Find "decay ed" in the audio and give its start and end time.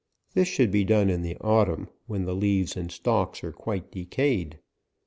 3.91-4.59